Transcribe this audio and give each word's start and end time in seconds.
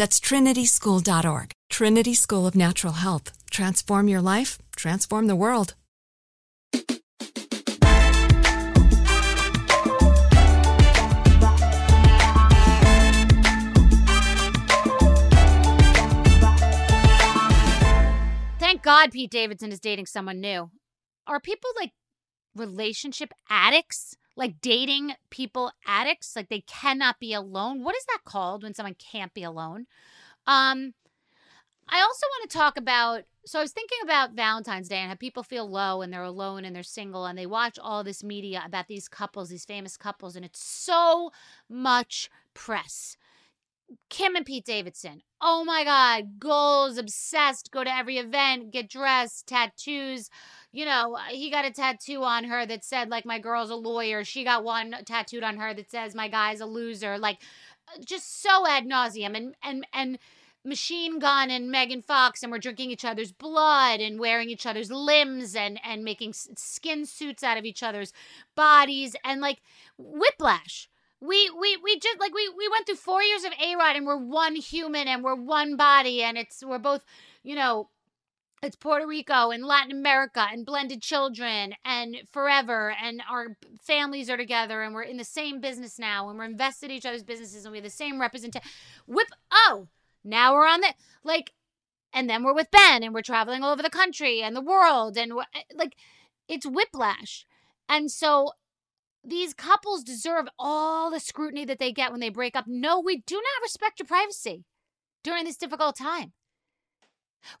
That's 0.00 0.18
trinityschool.org. 0.18 1.52
Trinity 1.68 2.14
School 2.14 2.46
of 2.46 2.56
Natural 2.56 2.94
Health. 2.94 3.36
Transform 3.50 4.08
your 4.08 4.22
life, 4.22 4.56
transform 4.74 5.26
the 5.26 5.36
world. 5.36 5.74
Thank 18.58 18.82
God 18.82 19.12
Pete 19.12 19.30
Davidson 19.30 19.70
is 19.70 19.80
dating 19.80 20.06
someone 20.06 20.40
new. 20.40 20.70
Are 21.26 21.40
people 21.40 21.68
like 21.78 21.92
relationship 22.56 23.34
addicts? 23.50 24.16
Like 24.36 24.60
dating 24.60 25.12
people 25.30 25.72
addicts? 25.86 26.34
Like 26.36 26.48
they 26.48 26.62
cannot 26.62 27.20
be 27.20 27.34
alone? 27.34 27.82
What 27.82 27.96
is 27.96 28.04
that 28.06 28.24
called 28.24 28.62
when 28.62 28.74
someone 28.74 28.94
can't 28.98 29.34
be 29.34 29.42
alone? 29.42 29.86
Um 30.46 30.94
I 31.88 32.00
also 32.00 32.26
want 32.26 32.50
to 32.50 32.56
talk 32.56 32.76
about 32.76 33.24
so 33.46 33.58
I 33.58 33.62
was 33.62 33.72
thinking 33.72 33.98
about 34.04 34.32
Valentine's 34.34 34.88
Day 34.88 34.98
and 34.98 35.08
how 35.08 35.14
people 35.14 35.42
feel 35.42 35.68
low 35.68 36.02
and 36.02 36.12
they're 36.12 36.22
alone 36.22 36.64
and 36.64 36.76
they're 36.76 36.82
single 36.82 37.24
and 37.24 37.38
they 37.38 37.46
watch 37.46 37.78
all 37.78 38.04
this 38.04 38.22
media 38.22 38.62
about 38.64 38.86
these 38.86 39.08
couples, 39.08 39.48
these 39.48 39.64
famous 39.64 39.96
couples, 39.96 40.36
and 40.36 40.44
it's 40.44 40.62
so 40.62 41.32
much 41.68 42.30
press. 42.52 43.16
Kim 44.08 44.36
and 44.36 44.46
Pete 44.46 44.64
Davidson. 44.64 45.22
Oh 45.40 45.64
my 45.64 45.84
God, 45.84 46.38
goals, 46.38 46.98
obsessed, 46.98 47.70
go 47.70 47.82
to 47.82 47.90
every 47.90 48.18
event, 48.18 48.72
get 48.72 48.90
dressed, 48.90 49.46
tattoos. 49.46 50.28
You 50.72 50.84
know, 50.84 51.16
uh, 51.16 51.30
he 51.30 51.50
got 51.50 51.64
a 51.64 51.70
tattoo 51.70 52.22
on 52.22 52.44
her 52.44 52.66
that 52.66 52.84
said, 52.84 53.08
like, 53.10 53.24
my 53.24 53.38
girl's 53.38 53.70
a 53.70 53.74
lawyer. 53.74 54.22
She 54.22 54.44
got 54.44 54.64
one 54.64 54.94
tattooed 55.04 55.42
on 55.42 55.56
her 55.56 55.74
that 55.74 55.90
says, 55.90 56.14
my 56.14 56.28
guy's 56.28 56.60
a 56.60 56.66
loser. 56.66 57.18
Like, 57.18 57.38
uh, 57.88 58.00
just 58.04 58.42
so 58.42 58.66
ad 58.68 58.84
nauseum. 58.86 59.36
And, 59.36 59.54
and, 59.62 59.86
and, 59.92 60.18
Machine 60.62 61.18
Gun 61.18 61.50
and 61.50 61.70
Megan 61.70 62.02
Fox, 62.02 62.42
and 62.42 62.52
we're 62.52 62.58
drinking 62.58 62.90
each 62.90 63.04
other's 63.04 63.32
blood 63.32 63.98
and 64.00 64.20
wearing 64.20 64.50
each 64.50 64.66
other's 64.66 64.90
limbs 64.90 65.56
and 65.56 65.80
and 65.82 66.04
making 66.04 66.34
skin 66.34 67.06
suits 67.06 67.42
out 67.42 67.56
of 67.56 67.64
each 67.64 67.82
other's 67.82 68.12
bodies 68.54 69.16
and 69.24 69.40
like 69.40 69.62
whiplash. 69.96 70.90
We 71.20 71.50
we 71.50 71.76
we 71.82 71.98
just 71.98 72.18
like 72.18 72.34
we 72.34 72.48
we 72.56 72.68
went 72.68 72.86
through 72.86 72.96
four 72.96 73.22
years 73.22 73.44
of 73.44 73.52
A 73.62 73.76
Rod 73.76 73.96
and 73.96 74.06
we're 74.06 74.16
one 74.16 74.56
human 74.56 75.06
and 75.06 75.22
we're 75.22 75.34
one 75.34 75.76
body 75.76 76.22
and 76.22 76.38
it's 76.38 76.64
we're 76.64 76.78
both 76.78 77.04
you 77.42 77.54
know 77.54 77.88
it's 78.62 78.76
Puerto 78.76 79.06
Rico 79.06 79.50
and 79.50 79.64
Latin 79.64 79.92
America 79.92 80.46
and 80.50 80.66
blended 80.66 81.00
children 81.00 81.74
and 81.84 82.16
forever 82.30 82.94
and 83.02 83.22
our 83.30 83.56
families 83.80 84.28
are 84.28 84.36
together 84.36 84.82
and 84.82 84.94
we're 84.94 85.02
in 85.02 85.16
the 85.16 85.24
same 85.24 85.60
business 85.60 85.98
now 85.98 86.28
and 86.28 86.38
we're 86.38 86.44
invested 86.44 86.90
in 86.90 86.96
each 86.96 87.06
other's 87.06 87.22
businesses 87.22 87.64
and 87.64 87.72
we 87.72 87.78
have 87.78 87.84
the 87.84 87.90
same 87.90 88.20
representation. 88.20 88.68
Whip 89.06 89.28
oh 89.52 89.88
now 90.24 90.54
we're 90.54 90.66
on 90.66 90.80
the 90.80 90.94
like, 91.24 91.52
and 92.12 92.28
then 92.28 92.42
we're 92.42 92.54
with 92.54 92.70
Ben 92.70 93.02
and 93.02 93.14
we're 93.14 93.22
traveling 93.22 93.62
all 93.62 93.72
over 93.72 93.82
the 93.82 93.90
country 93.90 94.42
and 94.42 94.54
the 94.54 94.60
world 94.60 95.16
and 95.16 95.32
eh, 95.32 95.62
like, 95.74 95.96
it's 96.48 96.66
whiplash. 96.66 97.46
And 97.88 98.10
so 98.10 98.52
these 99.24 99.54
couples 99.54 100.02
deserve 100.02 100.46
all 100.58 101.10
the 101.10 101.20
scrutiny 101.20 101.64
that 101.66 101.78
they 101.78 101.92
get 101.92 102.10
when 102.10 102.20
they 102.20 102.30
break 102.30 102.56
up. 102.56 102.64
No, 102.66 103.00
we 103.00 103.18
do 103.26 103.34
not 103.34 103.62
respect 103.62 103.98
your 103.98 104.06
privacy 104.06 104.64
during 105.22 105.44
this 105.44 105.56
difficult 105.56 105.96
time. 105.96 106.32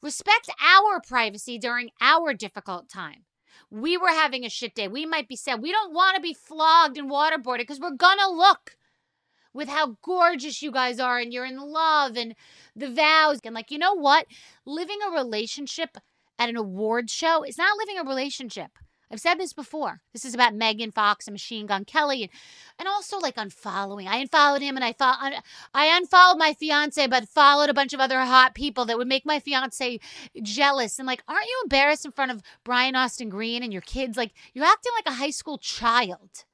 Respect 0.02 0.50
our 0.62 1.00
privacy 1.00 1.58
during 1.58 1.90
our 2.00 2.34
difficult 2.34 2.88
time. 2.88 3.24
We 3.70 3.96
were 3.96 4.08
having 4.08 4.44
a 4.44 4.50
shit 4.50 4.74
day. 4.74 4.88
We 4.88 5.06
might 5.06 5.28
be 5.28 5.36
sad. 5.36 5.62
We 5.62 5.72
don't 5.72 5.94
want 5.94 6.16
to 6.16 6.22
be 6.22 6.34
flogged 6.34 6.98
and 6.98 7.10
waterboarded 7.10 7.58
because 7.58 7.80
we're 7.80 7.90
going 7.90 8.18
to 8.18 8.30
look 8.30 8.76
with 9.52 9.68
how 9.68 9.96
gorgeous 10.02 10.62
you 10.62 10.70
guys 10.70 11.00
are 11.00 11.18
and 11.18 11.32
you're 11.32 11.44
in 11.44 11.58
love 11.58 12.16
and 12.16 12.34
the 12.74 12.90
vows. 12.90 13.40
And 13.44 13.54
like, 13.54 13.70
you 13.70 13.78
know 13.78 13.94
what? 13.94 14.26
Living 14.64 14.98
a 15.06 15.12
relationship 15.12 15.98
at 16.38 16.48
an 16.48 16.56
award 16.56 17.10
show 17.10 17.42
is 17.42 17.58
not 17.58 17.76
living 17.78 17.98
a 17.98 18.08
relationship. 18.08 18.70
I've 19.10 19.20
said 19.20 19.36
this 19.36 19.52
before. 19.52 20.02
This 20.12 20.24
is 20.24 20.34
about 20.34 20.54
Megan 20.54 20.92
Fox 20.92 21.26
and 21.26 21.34
Machine 21.34 21.66
Gun 21.66 21.84
Kelly, 21.84 22.22
and, 22.22 22.30
and 22.78 22.88
also 22.88 23.18
like 23.18 23.36
unfollowing. 23.36 24.06
I 24.06 24.18
unfollowed 24.18 24.62
him, 24.62 24.76
and 24.76 24.84
I 24.84 24.92
fo- 24.92 25.40
I 25.74 25.96
unfollowed 25.96 26.38
my 26.38 26.54
fiance, 26.54 27.06
but 27.06 27.28
followed 27.28 27.70
a 27.70 27.74
bunch 27.74 27.92
of 27.92 28.00
other 28.00 28.20
hot 28.20 28.54
people 28.54 28.84
that 28.86 28.98
would 28.98 29.08
make 29.08 29.26
my 29.26 29.40
fiance 29.40 29.98
jealous. 30.42 30.98
And 30.98 31.06
like, 31.06 31.22
aren't 31.26 31.46
you 31.46 31.60
embarrassed 31.64 32.04
in 32.04 32.12
front 32.12 32.30
of 32.30 32.42
Brian 32.64 32.94
Austin 32.94 33.28
Green 33.28 33.62
and 33.62 33.72
your 33.72 33.82
kids? 33.82 34.16
Like, 34.16 34.32
you're 34.54 34.64
acting 34.64 34.92
like 34.96 35.12
a 35.12 35.18
high 35.18 35.30
school 35.30 35.58
child. 35.58 36.44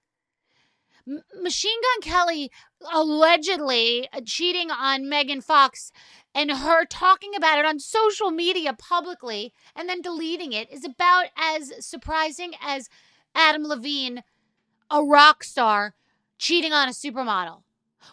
Machine 1.06 1.78
Gun 1.82 2.12
Kelly 2.12 2.50
allegedly 2.92 4.08
uh, 4.12 4.20
cheating 4.24 4.70
on 4.70 5.08
Megan 5.08 5.40
Fox 5.40 5.92
and 6.34 6.50
her 6.50 6.84
talking 6.84 7.34
about 7.36 7.58
it 7.58 7.64
on 7.64 7.78
social 7.78 8.30
media 8.30 8.72
publicly 8.72 9.52
and 9.74 9.88
then 9.88 10.02
deleting 10.02 10.52
it 10.52 10.70
is 10.70 10.84
about 10.84 11.26
as 11.36 11.72
surprising 11.86 12.54
as 12.60 12.88
Adam 13.34 13.64
Levine, 13.64 14.22
a 14.90 15.02
rock 15.02 15.44
star, 15.44 15.94
cheating 16.38 16.72
on 16.72 16.88
a 16.88 16.92
supermodel. 16.92 17.62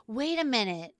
Wait 0.08 0.38
a 0.38 0.46
minute. 0.46 0.94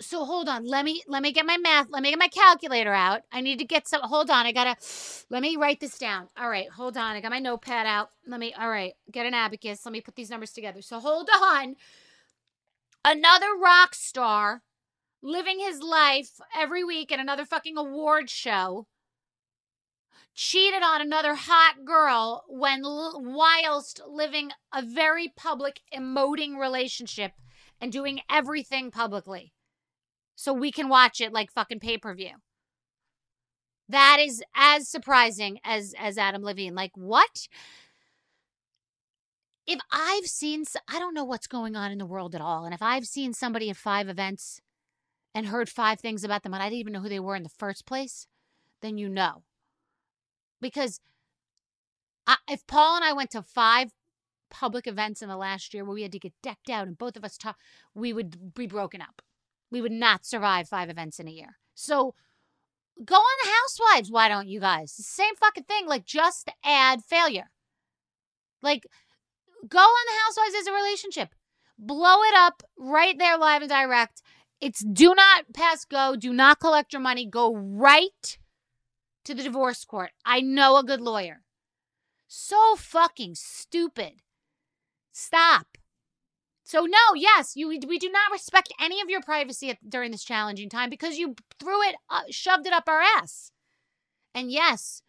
So 0.00 0.24
hold 0.24 0.48
on. 0.48 0.66
Let 0.66 0.84
me 0.84 1.02
let 1.08 1.22
me 1.22 1.32
get 1.32 1.46
my 1.46 1.56
math. 1.56 1.88
Let 1.90 2.02
me 2.02 2.10
get 2.10 2.18
my 2.18 2.28
calculator 2.28 2.92
out. 2.92 3.22
I 3.32 3.40
need 3.40 3.58
to 3.58 3.64
get 3.64 3.88
some 3.88 4.02
hold 4.02 4.30
on. 4.30 4.46
I 4.46 4.52
gotta 4.52 4.76
let 5.30 5.42
me 5.42 5.56
write 5.56 5.80
this 5.80 5.98
down. 5.98 6.28
All 6.38 6.48
right, 6.48 6.70
hold 6.70 6.96
on. 6.96 7.16
I 7.16 7.20
got 7.20 7.30
my 7.30 7.38
notepad 7.38 7.86
out. 7.86 8.10
Let 8.26 8.40
me 8.40 8.54
all 8.54 8.68
right, 8.68 8.94
get 9.10 9.26
an 9.26 9.34
abacus. 9.34 9.84
Let 9.84 9.92
me 9.92 10.00
put 10.00 10.16
these 10.16 10.30
numbers 10.30 10.52
together. 10.52 10.82
So 10.82 11.00
hold 11.00 11.28
on. 11.30 11.76
Another 13.04 13.56
rock 13.56 13.94
star 13.94 14.62
living 15.22 15.58
his 15.60 15.80
life 15.80 16.40
every 16.56 16.84
week 16.84 17.10
at 17.10 17.20
another 17.20 17.44
fucking 17.44 17.76
award 17.76 18.30
show 18.30 18.86
cheated 20.36 20.82
on 20.82 21.00
another 21.00 21.34
hot 21.34 21.84
girl 21.84 22.44
when 22.46 22.82
whilst 22.84 24.02
living 24.06 24.50
a 24.72 24.82
very 24.82 25.32
public 25.34 25.80
emoting 25.94 26.58
relationship 26.60 27.32
and 27.80 27.90
doing 27.90 28.20
everything 28.30 28.90
publicly 28.90 29.54
so 30.36 30.52
we 30.52 30.70
can 30.70 30.88
watch 30.88 31.20
it 31.20 31.32
like 31.32 31.50
fucking 31.50 31.80
pay-per-view 31.80 32.32
that 33.88 34.18
is 34.20 34.42
as 34.54 34.88
surprising 34.88 35.58
as 35.64 35.94
as 35.98 36.16
adam 36.16 36.42
levine 36.42 36.74
like 36.74 36.92
what 36.94 37.48
if 39.66 39.80
i've 39.90 40.26
seen 40.26 40.62
i 40.88 40.98
don't 40.98 41.14
know 41.14 41.24
what's 41.24 41.48
going 41.48 41.74
on 41.74 41.90
in 41.90 41.98
the 41.98 42.06
world 42.06 42.34
at 42.34 42.40
all 42.40 42.64
and 42.64 42.74
if 42.74 42.82
i've 42.82 43.06
seen 43.06 43.32
somebody 43.32 43.68
at 43.68 43.76
five 43.76 44.08
events 44.08 44.60
and 45.36 45.48
heard 45.48 45.68
five 45.68 46.00
things 46.00 46.24
about 46.24 46.42
them 46.42 46.54
and 46.54 46.62
I 46.62 46.70
didn't 46.70 46.80
even 46.80 46.92
know 46.94 47.00
who 47.00 47.10
they 47.10 47.20
were 47.20 47.36
in 47.36 47.42
the 47.42 47.50
first 47.50 47.84
place, 47.84 48.26
then 48.80 48.96
you 48.96 49.06
know. 49.06 49.42
Because 50.62 50.98
I, 52.26 52.36
if 52.48 52.66
Paul 52.66 52.96
and 52.96 53.04
I 53.04 53.12
went 53.12 53.32
to 53.32 53.42
five 53.42 53.90
public 54.50 54.86
events 54.86 55.20
in 55.20 55.28
the 55.28 55.36
last 55.36 55.74
year 55.74 55.84
where 55.84 55.92
we 55.92 56.00
had 56.00 56.12
to 56.12 56.18
get 56.18 56.32
decked 56.42 56.70
out 56.70 56.86
and 56.86 56.96
both 56.96 57.18
of 57.18 57.24
us 57.24 57.36
talk, 57.36 57.58
we 57.94 58.14
would 58.14 58.54
be 58.54 58.66
broken 58.66 59.02
up. 59.02 59.20
We 59.70 59.80
would 59.80 59.92
not 59.92 60.24
survive 60.24 60.68
five 60.68 60.90
events 60.90 61.18
in 61.18 61.28
a 61.28 61.32
year. 61.32 61.58
So 61.74 62.14
go 63.04 63.16
on 63.16 63.36
the 63.44 63.50
Housewives. 63.50 64.10
Why 64.10 64.28
don't 64.28 64.48
you 64.48 64.60
guys? 64.60 64.92
Same 64.92 65.34
fucking 65.36 65.64
thing. 65.64 65.86
Like 65.86 66.04
just 66.04 66.50
add 66.64 67.02
failure. 67.04 67.50
Like 68.62 68.86
go 69.68 69.78
on 69.78 70.06
the 70.06 70.20
Housewives 70.24 70.54
as 70.60 70.66
a 70.66 70.72
relationship. 70.72 71.30
Blow 71.78 72.22
it 72.22 72.34
up 72.34 72.62
right 72.78 73.18
there 73.18 73.36
live 73.36 73.62
and 73.62 73.70
direct 73.70 74.22
it's 74.60 74.82
do 74.84 75.14
not 75.14 75.52
pass 75.52 75.84
go, 75.84 76.16
do 76.16 76.32
not 76.32 76.60
collect 76.60 76.92
your 76.92 77.02
money, 77.02 77.26
go 77.26 77.54
right 77.54 78.38
to 79.24 79.34
the 79.34 79.42
divorce 79.42 79.84
court. 79.84 80.10
I 80.24 80.40
know 80.40 80.76
a 80.76 80.84
good 80.84 81.00
lawyer. 81.00 81.42
So 82.26 82.76
fucking 82.76 83.34
stupid. 83.34 84.22
Stop. 85.12 85.75
So 86.66 86.80
no, 86.80 87.14
yes, 87.14 87.52
you 87.54 87.68
we 87.68 87.96
do 87.96 88.10
not 88.10 88.32
respect 88.32 88.72
any 88.80 89.00
of 89.00 89.08
your 89.08 89.22
privacy 89.22 89.70
at, 89.70 89.88
during 89.88 90.10
this 90.10 90.24
challenging 90.24 90.68
time 90.68 90.90
because 90.90 91.16
you 91.16 91.36
threw 91.60 91.80
it, 91.84 91.94
uh, 92.10 92.22
shoved 92.28 92.66
it 92.66 92.72
up 92.72 92.88
our 92.88 93.00
ass. 93.00 93.52
And 94.34 94.50
yes, 94.50 95.00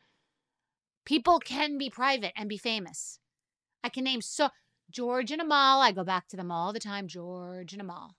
people 1.03 1.39
can 1.39 1.79
be 1.79 1.89
private 1.89 2.31
and 2.37 2.47
be 2.47 2.59
famous. 2.59 3.17
I 3.83 3.89
can 3.89 4.03
name 4.03 4.21
so 4.21 4.49
George 4.91 5.31
and 5.31 5.41
Amal. 5.41 5.81
I 5.81 5.91
go 5.91 6.03
back 6.03 6.27
to 6.27 6.37
them 6.37 6.51
all 6.51 6.73
the 6.73 6.79
time. 6.79 7.07
George 7.07 7.73
and 7.73 7.81
Amal. 7.81 8.15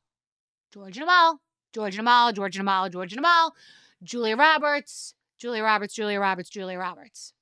George 0.74 0.96
and 0.96 1.04
Amal, 1.04 1.40
George 1.72 1.94
and 1.94 2.00
Amal, 2.00 2.32
George 2.32 2.56
and 2.56 2.66
Amal, 2.66 2.90
George 2.90 3.12
and 3.12 3.20
Amal, 3.20 3.54
Julia 4.02 4.36
Roberts, 4.36 5.14
Julia 5.38 5.62
Roberts, 5.62 5.94
Julia 5.94 6.18
Roberts, 6.18 6.50
Julia 6.50 6.76
Roberts. 6.76 7.34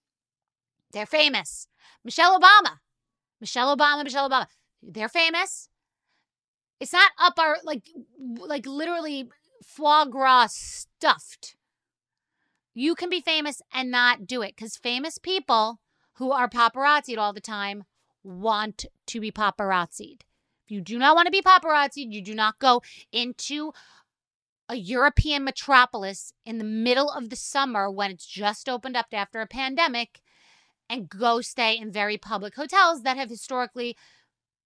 They're 0.92 1.06
famous. 1.06 1.68
Michelle 2.04 2.38
Obama, 2.38 2.80
Michelle 3.40 3.74
Obama, 3.74 4.04
Michelle 4.04 4.28
Obama. 4.28 4.46
They're 4.82 5.08
famous. 5.08 5.70
It's 6.80 6.92
not 6.92 7.12
up 7.18 7.38
our 7.38 7.58
like 7.64 7.88
like 8.38 8.66
literally 8.66 9.28
foie 9.64 10.04
gras 10.04 10.54
stuffed. 10.54 11.56
You 12.74 12.94
can 12.94 13.08
be 13.08 13.20
famous 13.20 13.62
and 13.72 13.90
not 13.90 14.26
do 14.26 14.42
it 14.42 14.54
because 14.56 14.76
famous 14.76 15.18
people 15.18 15.80
who 16.14 16.32
are 16.32 16.48
paparazzied 16.48 17.18
all 17.18 17.32
the 17.32 17.40
time 17.40 17.84
want 18.22 18.84
to 19.06 19.20
be 19.20 19.30
paparazzied. 19.30 20.20
If 20.64 20.70
you 20.70 20.80
do 20.80 20.98
not 20.98 21.14
want 21.14 21.26
to 21.26 21.32
be 21.32 21.42
paparazzied, 21.42 22.12
you 22.12 22.22
do 22.22 22.34
not 22.34 22.58
go 22.58 22.82
into 23.12 23.72
a 24.68 24.74
European 24.74 25.44
metropolis 25.44 26.32
in 26.44 26.58
the 26.58 26.64
middle 26.64 27.08
of 27.08 27.30
the 27.30 27.36
summer 27.36 27.90
when 27.90 28.10
it's 28.10 28.26
just 28.26 28.68
opened 28.68 28.96
up 28.96 29.06
after 29.12 29.40
a 29.40 29.46
pandemic 29.46 30.20
and 30.88 31.08
go 31.08 31.40
stay 31.40 31.76
in 31.76 31.90
very 31.90 32.18
public 32.18 32.56
hotels 32.56 33.02
that 33.02 33.16
have 33.16 33.28
historically 33.28 33.96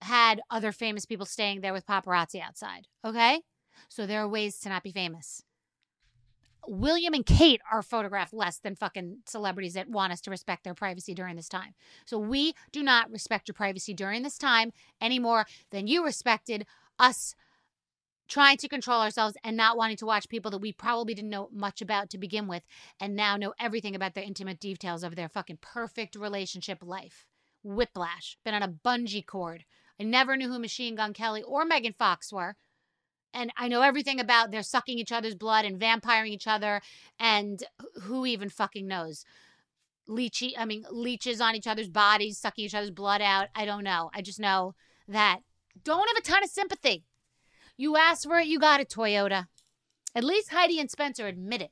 had 0.03 0.41
other 0.51 0.73
famous 0.73 1.07
people 1.07 1.27
staying 1.27 1.61
there 1.61 1.73
with 1.73 1.87
paparazzi 1.87 2.41
outside. 2.41 2.87
Okay? 3.05 3.43
So 3.89 4.07
there 4.07 4.23
are 4.23 4.29
ways 4.29 4.59
to 4.61 4.69
not 4.69 4.83
be 4.83 4.93
famous. 4.93 5.43
William 6.67 7.15
and 7.15 7.25
Kate 7.25 7.61
are 7.73 7.83
photographed 7.83 8.35
less 8.35 8.59
than 8.59 8.77
fucking 8.77 9.19
celebrities 9.27 9.75
that 9.75 9.89
want 9.89 10.13
us 10.13 10.21
to 10.23 10.31
respect 10.31 10.65
their 10.65 10.75
privacy 10.75 11.15
during 11.15 11.37
this 11.37 11.49
time. 11.49 11.75
So 12.05 12.19
we 12.19 12.55
do 12.71 12.83
not 12.83 13.11
respect 13.11 13.49
your 13.49 13.55
privacy 13.55 13.95
during 13.95 14.23
this 14.23 14.39
time 14.39 14.73
any 15.01 15.19
more 15.19 15.47
than 15.71 15.87
you 15.87 16.05
respected 16.05 16.67
us 16.99 17.35
trying 18.29 18.57
to 18.59 18.69
control 18.69 19.01
ourselves 19.01 19.37
and 19.43 19.57
not 19.57 19.77
wanting 19.77 19.97
to 19.97 20.07
watch 20.07 20.29
people 20.29 20.51
that 20.53 20.61
we 20.61 20.73
probably 20.73 21.15
didn't 21.15 21.31
know 21.31 21.49
much 21.53 21.83
about 21.83 22.09
to 22.11 22.19
begin 22.19 22.47
with 22.47 22.63
and 23.01 23.17
now 23.17 23.37
know 23.37 23.53
everything 23.59 23.97
about 23.97 24.15
their 24.15 24.23
intimate 24.23 24.61
details 24.61 25.03
of 25.03 25.17
their 25.17 25.29
fucking 25.29 25.59
perfect 25.61 26.15
relationship 26.15 26.79
life. 26.83 27.27
Whiplash. 27.65 28.39
Been 28.45 28.55
on 28.55 28.63
a 28.63 28.69
bungee 28.69 29.27
cord. 29.27 29.65
I 30.01 30.05
never 30.05 30.37
knew 30.37 30.49
who 30.49 30.59
Machine 30.59 30.95
Gun 30.95 31.13
Kelly 31.13 31.43
or 31.43 31.65
Megan 31.65 31.93
Fox 31.93 32.33
were 32.33 32.57
and 33.33 33.53
I 33.57 33.69
know 33.69 33.83
everything 33.83 34.21
about 34.21 34.51
they're 34.51 34.63
sucking 34.63 34.99
each 34.99 35.13
other's 35.13 35.35
blood 35.35 35.65
and 35.65 35.79
vampiring 35.79 36.33
each 36.33 36.47
other, 36.47 36.81
and 37.19 37.63
who 38.03 38.27
even 38.27 38.49
fucking 38.49 38.87
knows? 38.87 39.25
Leechy, 40.09 40.53
I 40.59 40.65
mean, 40.65 40.85
leeches 40.91 41.41
on 41.41 41.55
each 41.55 41.67
other's 41.67 41.89
bodies, 41.89 42.39
sucking 42.39 42.65
each 42.65 42.75
other's 42.75 42.91
blood 42.91 43.23
out. 43.23 43.49
I 43.55 43.65
don't 43.65 43.85
know. 43.85 44.11
I 44.15 44.23
just 44.23 44.41
know 44.41 44.75
that 45.07 45.41
don't 45.85 46.09
have 46.09 46.17
a 46.17 46.23
ton 46.23 46.43
of 46.43 46.51
sympathy. 46.51 47.05
You 47.77 47.97
asked 47.97 48.27
for 48.27 48.41
it, 48.41 48.49
you 48.49 48.59
got 48.59 48.81
it, 48.81 48.91
Toyota. 48.91 49.47
At 50.15 50.25
least 50.25 50.51
Heidi 50.51 50.81
and 50.81 50.91
Spencer 50.91 51.27
admit 51.29 51.63
it. 51.63 51.71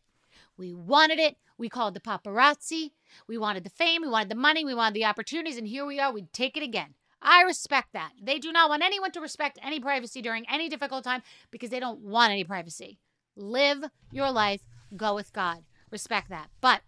We 0.57 0.73
wanted 0.73 1.19
it. 1.19 1.37
We 1.59 1.69
called 1.69 1.95
the 1.95 2.01
paparazzi. 2.01 2.93
We 3.27 3.37
wanted 3.37 3.65
the 3.65 3.71
fame. 3.71 4.03
We 4.03 4.09
wanted 4.09 4.29
the 4.29 4.37
money. 4.37 4.65
We 4.65 4.75
wanted 4.75 4.95
the 4.95 5.05
opportunities. 5.05 5.57
And 5.57 5.67
here 5.67 5.85
we 5.85 5.99
are. 5.99 6.13
We'd 6.13 6.33
take 6.33 6.57
it 6.57 6.63
again. 6.63 6.95
I 7.21 7.43
respect 7.43 7.93
that. 7.93 8.13
They 8.23 8.39
do 8.39 8.53
not 8.53 8.69
want 8.69 8.85
anyone 8.85 9.11
to 9.13 9.21
respect 9.21 9.59
any 9.63 9.81
privacy 9.81 10.23
during 10.23 10.45
any 10.49 10.69
difficult 10.69 11.05
time 11.05 11.23
because 11.51 11.71
they 11.71 11.81
don't 11.81 12.01
want 12.01 12.33
any 12.33 12.45
privacy. 12.45 12.99
Live 13.37 13.85
your 14.13 14.31
life, 14.31 14.63
go 14.97 15.15
with 15.15 15.33
God. 15.33 15.65
Respect 15.91 16.31
that. 16.31 16.51
But 16.61 16.83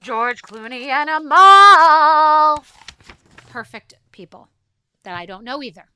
George 0.00 0.42
Clooney 0.42 0.86
and 0.86 1.08
a 1.08 1.16
Amal, 1.16 2.64
perfect 3.50 3.94
people 4.12 4.48
that 5.02 5.16
I 5.16 5.24
don't 5.24 5.44
know 5.44 5.62
either. 5.62 5.88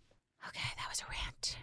Okay, 0.46 0.68
that 0.78 0.88
was 0.88 1.02
a 1.02 1.04
rant. 1.10 1.58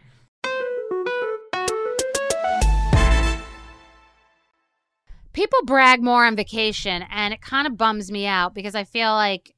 People 5.34 5.60
brag 5.66 6.04
more 6.04 6.26
on 6.26 6.36
vacation, 6.36 7.04
and 7.10 7.34
it 7.34 7.42
kind 7.42 7.66
of 7.66 7.78
bums 7.78 8.12
me 8.12 8.26
out 8.28 8.54
because 8.54 8.76
I 8.76 8.84
feel 8.84 9.12
like 9.12 9.55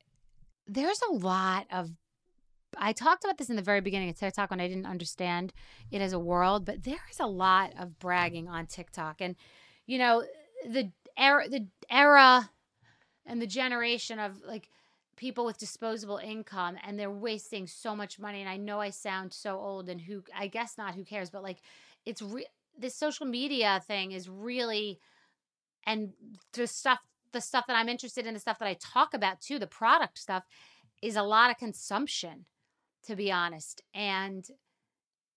there's 0.67 1.01
a 1.09 1.13
lot 1.13 1.67
of 1.71 1.91
I 2.77 2.93
talked 2.93 3.23
about 3.23 3.37
this 3.37 3.49
in 3.49 3.55
the 3.55 3.61
very 3.61 3.81
beginning 3.81 4.09
of 4.09 4.17
TikTok 4.17 4.51
when 4.51 4.59
I 4.59 4.67
didn't 4.67 4.85
understand 4.85 5.53
it 5.91 6.01
as 6.01 6.13
a 6.13 6.19
world, 6.19 6.65
but 6.65 6.83
there 6.83 6.99
is 7.09 7.19
a 7.19 7.25
lot 7.25 7.73
of 7.77 7.97
bragging 7.99 8.47
on 8.47 8.67
TikTok. 8.67 9.21
And, 9.21 9.35
you 9.85 9.97
know, 9.97 10.23
the 10.67 10.91
era, 11.17 11.47
the 11.49 11.67
era 11.89 12.49
and 13.25 13.41
the 13.41 13.47
generation 13.47 14.19
of 14.19 14.41
like 14.45 14.69
people 15.15 15.45
with 15.45 15.57
disposable 15.57 16.17
income 16.17 16.77
and 16.85 16.99
they're 16.99 17.09
wasting 17.09 17.67
so 17.67 17.95
much 17.95 18.19
money. 18.19 18.41
And 18.41 18.49
I 18.49 18.57
know 18.57 18.79
I 18.79 18.91
sound 18.91 19.33
so 19.33 19.57
old 19.57 19.89
and 19.89 20.01
who, 20.01 20.23
I 20.35 20.47
guess 20.47 20.77
not, 20.77 20.93
who 20.93 21.03
cares, 21.03 21.29
but 21.29 21.43
like 21.43 21.57
it's 22.05 22.21
re- 22.21 22.47
this 22.77 22.95
social 22.95 23.25
media 23.25 23.81
thing 23.87 24.11
is 24.11 24.29
really, 24.29 24.99
and 25.85 26.13
the 26.53 26.67
stuff 26.67 26.99
the 27.31 27.41
stuff 27.41 27.65
that 27.67 27.75
I'm 27.75 27.89
interested 27.89 28.25
in, 28.25 28.33
the 28.33 28.39
stuff 28.39 28.59
that 28.59 28.67
I 28.67 28.77
talk 28.79 29.13
about 29.13 29.41
too, 29.41 29.59
the 29.59 29.67
product 29.67 30.17
stuff, 30.19 30.43
is 31.01 31.15
a 31.15 31.23
lot 31.23 31.51
of 31.51 31.57
consumption, 31.57 32.45
to 33.05 33.15
be 33.15 33.31
honest. 33.31 33.81
And 33.93 34.45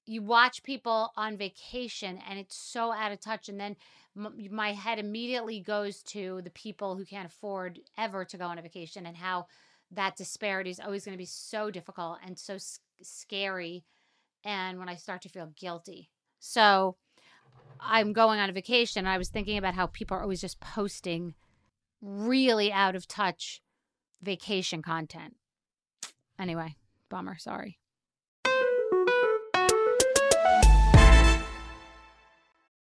you 0.06 0.23
watch 0.23 0.62
people 0.62 1.12
on 1.16 1.37
vacation 1.37 2.18
and 2.28 2.38
it's 2.38 2.56
so 2.56 2.92
out 2.92 3.12
of 3.12 3.20
touch. 3.20 3.49
And 3.49 3.61
then 3.61 3.76
m- 4.16 4.49
my 4.50 4.73
head 4.73 4.99
immediately 4.99 5.61
goes 5.61 6.02
to 6.04 6.40
the 6.42 6.50
people 6.50 6.97
who 6.97 7.04
can't 7.04 7.26
afford 7.26 7.78
ever 7.97 8.25
to 8.25 8.37
go 8.37 8.47
on 8.47 8.59
a 8.59 8.62
vacation 8.62 9.06
and 9.06 9.16
how 9.16 9.47
that 9.92 10.16
disparity 10.16 10.70
is 10.70 10.80
always 10.80 11.04
going 11.04 11.14
to 11.16 11.23
be 11.23 11.26
so 11.26 11.70
difficult 11.70 12.18
and 12.25 12.38
so 12.38 12.54
s- 12.54 12.80
scary. 13.02 13.85
And 14.44 14.78
when 14.78 14.88
I 14.88 14.97
start 14.97 15.23
to 15.23 15.28
feel 15.28 15.52
guilty. 15.56 16.11
So 16.38 16.97
I'm 17.78 18.12
going 18.12 18.40
on 18.40 18.50
a 18.50 18.52
vacation. 18.52 19.06
I 19.06 19.18
was 19.18 19.28
thinking 19.28 19.59
about 19.59 19.75
how 19.75 19.87
people 19.87 20.16
are 20.16 20.23
always 20.23 20.40
just 20.40 20.61
posting 20.61 21.35
really 22.00 22.73
out 22.73 22.95
of 22.95 23.07
touch 23.07 23.61
vacation 24.23 24.83
content. 24.83 25.37
Anyway, 26.38 26.76
bummer. 27.09 27.37
Sorry. 27.38 27.78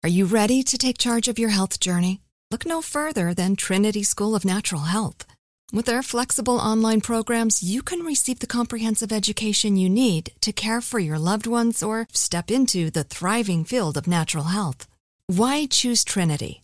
Are 0.03 0.09
you 0.09 0.25
ready 0.25 0.63
to 0.63 0.77
take 0.77 0.97
charge 0.97 1.27
of 1.27 1.39
your 1.39 1.49
health 1.49 1.79
journey? 1.79 2.21
Look 2.49 2.65
no 2.65 2.81
further 2.81 3.33
than 3.33 3.55
Trinity 3.55 4.03
School 4.03 4.35
of 4.35 4.45
Natural 4.45 4.83
Health. 4.83 5.25
With 5.73 5.85
their 5.85 6.01
flexible 6.01 6.59
online 6.59 7.01
programs, 7.01 7.61
you 7.61 7.81
can 7.81 7.99
receive 8.05 8.39
the 8.39 8.47
comprehensive 8.47 9.11
education 9.11 9.75
you 9.75 9.89
need 9.89 10.31
to 10.39 10.53
care 10.53 10.79
for 10.79 10.99
your 10.99 11.19
loved 11.19 11.45
ones 11.45 11.83
or 11.83 12.07
step 12.13 12.49
into 12.49 12.89
the 12.89 13.03
thriving 13.03 13.65
field 13.65 13.97
of 13.97 14.07
natural 14.07 14.45
health. 14.45 14.87
Why 15.25 15.65
choose 15.65 16.05
Trinity? 16.05 16.63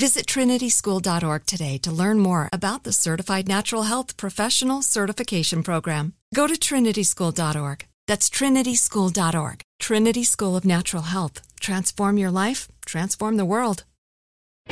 Visit 0.00 0.26
trinityschool.org 0.26 1.44
today 1.44 1.76
to 1.78 1.90
learn 1.90 2.20
more 2.20 2.48
about 2.52 2.84
the 2.84 2.92
Certified 2.92 3.48
Natural 3.48 3.82
Health 3.82 4.16
Professional 4.16 4.80
Certification 4.80 5.64
Program. 5.64 6.12
Go 6.32 6.46
to 6.46 6.54
trinityschool.org. 6.54 7.84
That's 8.06 8.30
trinityschool.org. 8.30 9.60
Trinity 9.80 10.22
School 10.22 10.56
of 10.56 10.64
Natural 10.64 11.02
Health. 11.02 11.40
Transform 11.58 12.16
your 12.16 12.30
life, 12.30 12.68
transform 12.86 13.38
the 13.38 13.44
world. 13.44 13.82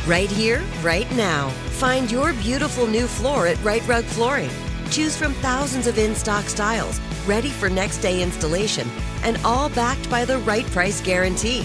Right 0.07 0.31
here, 0.31 0.63
right 0.85 1.11
now. 1.17 1.49
Find 1.81 2.09
your 2.09 2.33
beautiful 2.35 2.87
new 2.87 3.09
floor 3.09 3.49
at 3.49 3.61
Right 3.65 3.87
Rug 3.89 4.05
Flooring. 4.05 4.51
Choose 4.91 5.17
from 5.17 5.33
thousands 5.35 5.89
of 5.89 5.99
in 5.99 6.15
stock 6.15 6.45
styles, 6.45 7.01
ready 7.27 7.49
for 7.49 7.69
next 7.69 7.99
day 7.99 8.23
installation, 8.23 8.89
and 9.25 9.39
all 9.45 9.71
backed 9.71 10.09
by 10.09 10.25
the 10.25 10.39
right 10.39 10.67
price 10.67 11.01
guarantee. 11.01 11.65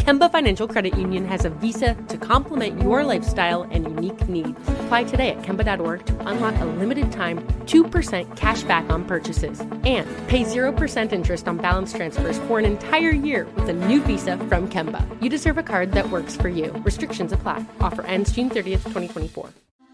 Kemba 0.00 0.32
Financial 0.32 0.66
Credit 0.66 0.96
Union 0.96 1.26
has 1.26 1.44
a 1.44 1.50
visa 1.50 1.94
to 2.08 2.16
complement 2.16 2.80
your 2.80 3.04
lifestyle 3.04 3.64
and 3.64 3.84
unique 3.84 4.26
needs. 4.30 4.58
Apply 4.80 5.04
today 5.04 5.28
at 5.28 5.42
Kemba.org 5.42 6.06
to 6.06 6.26
unlock 6.26 6.58
a 6.58 6.64
limited 6.64 7.12
time 7.12 7.46
2% 7.66 8.34
cash 8.34 8.62
back 8.62 8.88
on 8.88 9.04
purchases 9.04 9.60
and 9.60 10.08
pay 10.26 10.42
0% 10.42 11.12
interest 11.12 11.46
on 11.46 11.58
balance 11.58 11.92
transfers 11.92 12.38
for 12.48 12.58
an 12.58 12.64
entire 12.64 13.10
year 13.10 13.46
with 13.56 13.68
a 13.68 13.74
new 13.74 14.00
visa 14.00 14.38
from 14.48 14.70
Kemba. 14.70 15.04
You 15.22 15.28
deserve 15.28 15.58
a 15.58 15.62
card 15.62 15.92
that 15.92 16.08
works 16.08 16.34
for 16.34 16.48
you. 16.48 16.72
Restrictions 16.78 17.32
apply. 17.32 17.66
Offer 17.80 18.06
ends 18.06 18.32
June 18.32 18.48
30th, 18.48 18.84
2024. 18.94 19.50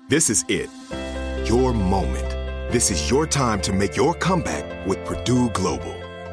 This 0.08 0.30
is 0.30 0.44
it. 0.48 0.70
Your 1.50 1.74
moment. 1.74 2.30
This 2.70 2.92
is 2.92 3.10
your 3.10 3.26
time 3.26 3.60
to 3.62 3.72
make 3.72 3.96
your 3.96 4.14
comeback 4.14 4.86
with 4.86 5.04
Purdue 5.04 5.50
Global. 5.50 6.05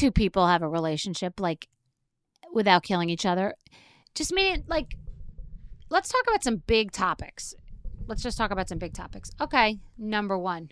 two 0.00 0.10
people 0.10 0.46
have 0.46 0.62
a 0.62 0.68
relationship 0.68 1.38
like 1.38 1.68
without 2.54 2.82
killing 2.82 3.10
each 3.10 3.26
other? 3.26 3.54
Just 4.14 4.32
meaning 4.32 4.64
like 4.66 4.96
let's 5.90 6.08
talk 6.08 6.22
about 6.26 6.42
some 6.42 6.56
big 6.66 6.90
topics. 6.90 7.54
Let's 8.06 8.22
just 8.22 8.38
talk 8.38 8.50
about 8.50 8.68
some 8.68 8.78
big 8.78 8.94
topics. 8.94 9.30
Okay, 9.40 9.78
number 9.98 10.38
1. 10.38 10.70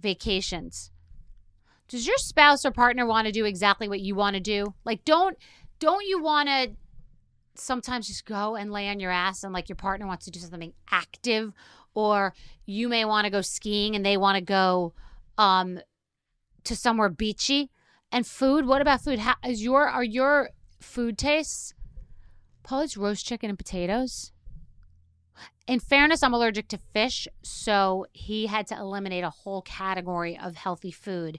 Vacations. 0.00 0.92
Does 1.88 2.06
your 2.06 2.16
spouse 2.18 2.64
or 2.64 2.70
partner 2.70 3.04
want 3.04 3.26
to 3.26 3.32
do 3.32 3.44
exactly 3.44 3.88
what 3.88 4.00
you 4.00 4.14
want 4.14 4.34
to 4.34 4.40
do? 4.40 4.74
Like 4.84 5.04
don't 5.04 5.36
don't 5.80 6.06
you 6.06 6.22
want 6.22 6.48
to 6.48 6.70
sometimes 7.56 8.06
just 8.06 8.24
go 8.24 8.54
and 8.54 8.70
lay 8.70 8.88
on 8.88 9.00
your 9.00 9.10
ass 9.10 9.42
and 9.42 9.52
like 9.52 9.68
your 9.68 9.76
partner 9.76 10.06
wants 10.06 10.26
to 10.26 10.30
do 10.30 10.38
something 10.38 10.72
active 10.92 11.52
or 11.94 12.32
you 12.64 12.88
may 12.88 13.04
want 13.04 13.24
to 13.24 13.30
go 13.30 13.40
skiing 13.40 13.96
and 13.96 14.06
they 14.06 14.16
want 14.16 14.36
to 14.36 14.40
go 14.40 14.94
um 15.36 15.80
to 16.62 16.76
somewhere 16.76 17.08
beachy 17.08 17.70
and 18.10 18.26
food 18.26 18.66
what 18.66 18.80
about 18.80 19.02
food? 19.02 19.18
How 19.18 19.34
is 19.46 19.62
your 19.62 19.88
are 19.88 20.04
your 20.04 20.50
food 20.80 21.18
tastes 21.18 21.74
Paul's 22.62 22.96
roast 22.96 23.26
chicken 23.26 23.48
and 23.48 23.58
potatoes. 23.58 24.32
In 25.66 25.80
fairness 25.80 26.22
i'm 26.22 26.34
allergic 26.34 26.68
to 26.68 26.78
fish 26.78 27.28
so 27.42 28.06
he 28.12 28.46
had 28.46 28.66
to 28.68 28.76
eliminate 28.76 29.24
a 29.24 29.30
whole 29.30 29.62
category 29.62 30.38
of 30.38 30.56
healthy 30.56 30.90
food. 30.90 31.38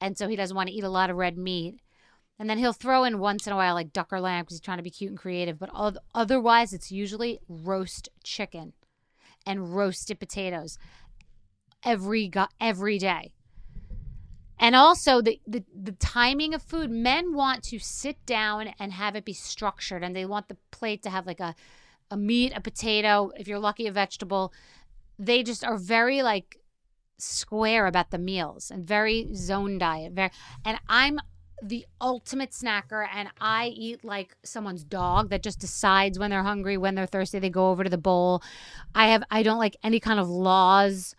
And 0.00 0.16
so 0.16 0.28
he 0.28 0.36
doesn't 0.36 0.56
want 0.56 0.68
to 0.68 0.74
eat 0.74 0.84
a 0.84 0.88
lot 0.88 1.10
of 1.10 1.16
red 1.16 1.36
meat. 1.36 1.80
And 2.38 2.48
then 2.48 2.58
he'll 2.58 2.72
throw 2.72 3.02
in 3.02 3.18
once 3.18 3.48
in 3.48 3.52
a 3.52 3.56
while 3.56 3.74
like 3.74 3.92
duck 3.92 4.12
or 4.12 4.20
lamb 4.20 4.44
because 4.44 4.56
he's 4.56 4.60
trying 4.60 4.76
to 4.78 4.84
be 4.84 4.90
cute 4.90 5.10
and 5.10 5.18
creative. 5.18 5.58
But 5.58 5.70
otherwise 6.14 6.72
it's 6.72 6.92
usually 6.92 7.40
roast 7.48 8.08
chicken 8.22 8.74
and 9.44 9.74
roasted 9.74 10.20
potatoes 10.20 10.78
every 11.84 12.28
go- 12.28 12.46
every 12.60 12.98
day 12.98 13.32
and 14.58 14.74
also 14.74 15.20
the, 15.20 15.40
the 15.46 15.64
the 15.74 15.92
timing 15.92 16.54
of 16.54 16.62
food 16.62 16.90
men 16.90 17.34
want 17.34 17.62
to 17.62 17.78
sit 17.78 18.24
down 18.26 18.74
and 18.78 18.92
have 18.92 19.16
it 19.16 19.24
be 19.24 19.32
structured 19.32 20.02
and 20.02 20.14
they 20.14 20.24
want 20.24 20.48
the 20.48 20.56
plate 20.70 21.02
to 21.02 21.10
have 21.10 21.26
like 21.26 21.40
a 21.40 21.54
a 22.10 22.16
meat 22.16 22.52
a 22.54 22.60
potato 22.60 23.30
if 23.36 23.46
you're 23.46 23.58
lucky 23.58 23.86
a 23.86 23.92
vegetable 23.92 24.52
they 25.18 25.42
just 25.42 25.64
are 25.64 25.76
very 25.76 26.22
like 26.22 26.58
square 27.18 27.86
about 27.86 28.10
the 28.10 28.18
meals 28.18 28.70
and 28.70 28.86
very 28.86 29.28
zone 29.34 29.78
diet 29.78 30.12
very 30.12 30.30
and 30.64 30.78
i'm 30.88 31.18
the 31.60 31.84
ultimate 32.00 32.52
snacker 32.52 33.06
and 33.12 33.28
i 33.40 33.66
eat 33.66 34.04
like 34.04 34.36
someone's 34.44 34.84
dog 34.84 35.28
that 35.28 35.42
just 35.42 35.58
decides 35.58 36.18
when 36.18 36.30
they're 36.30 36.44
hungry 36.44 36.76
when 36.76 36.94
they're 36.94 37.06
thirsty 37.06 37.40
they 37.40 37.50
go 37.50 37.70
over 37.70 37.82
to 37.82 37.90
the 37.90 37.98
bowl 37.98 38.40
i 38.94 39.08
have 39.08 39.24
i 39.30 39.42
don't 39.42 39.58
like 39.58 39.76
any 39.82 39.98
kind 39.98 40.20
of 40.20 40.28
laws 40.28 41.16